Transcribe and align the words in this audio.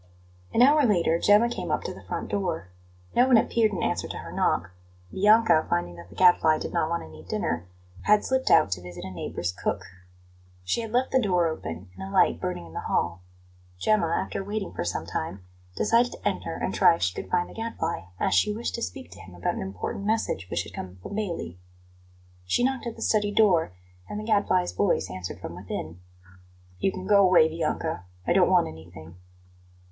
An 0.51 0.63
hour 0.63 0.83
later 0.83 1.19
Gemma 1.19 1.47
came 1.47 1.69
up 1.69 1.83
to 1.83 1.93
the 1.93 2.01
front 2.01 2.29
door. 2.29 2.69
No 3.15 3.27
one 3.27 3.37
appeared 3.37 3.71
in 3.71 3.83
answer 3.83 4.07
to 4.07 4.17
her 4.17 4.31
knock; 4.31 4.71
Bianca, 5.11 5.67
finding 5.69 5.93
that 5.97 6.09
the 6.09 6.15
Gadfly 6.15 6.57
did 6.57 6.73
not 6.73 6.89
want 6.89 7.03
any 7.03 7.21
dinner, 7.21 7.67
had 8.05 8.25
slipped 8.25 8.49
out 8.49 8.71
to 8.71 8.81
visit 8.81 9.03
a 9.03 9.11
neighbour's 9.11 9.51
cook. 9.51 9.83
She 10.63 10.81
had 10.81 10.91
left 10.91 11.11
the 11.11 11.21
door 11.21 11.45
open, 11.45 11.91
and 11.95 12.01
a 12.01 12.11
light 12.11 12.41
burning 12.41 12.65
in 12.65 12.73
the 12.73 12.79
hall. 12.79 13.21
Gemma, 13.77 14.07
after 14.07 14.43
waiting 14.43 14.71
for 14.73 14.83
some 14.83 15.05
time, 15.05 15.43
decided 15.75 16.13
to 16.13 16.27
enter 16.27 16.55
and 16.55 16.73
try 16.73 16.95
if 16.95 17.03
she 17.03 17.13
could 17.13 17.29
find 17.29 17.47
the 17.47 17.53
Gadfly, 17.53 18.05
as 18.19 18.33
she 18.33 18.51
wished 18.51 18.73
to 18.73 18.81
speak 18.81 19.11
to 19.11 19.19
him 19.19 19.35
about 19.35 19.53
an 19.53 19.61
important 19.61 20.03
message 20.05 20.47
which 20.49 20.63
had 20.63 20.73
come 20.73 20.95
from 21.03 21.13
Bailey. 21.13 21.59
She 22.45 22.63
knocked 22.63 22.87
at 22.87 22.95
the 22.95 23.03
study 23.03 23.31
door, 23.31 23.73
and 24.09 24.19
the 24.19 24.23
Gadfly's 24.25 24.71
voice 24.71 25.11
answered 25.11 25.39
from 25.39 25.53
within: 25.55 25.99
"You 26.79 26.91
can 26.91 27.05
go 27.05 27.23
away, 27.23 27.47
Bianca. 27.47 28.05
I 28.25 28.33
don't 28.33 28.49
want 28.49 28.67
anything." 28.67 29.17